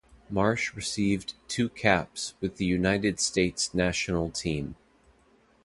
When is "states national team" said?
3.19-4.73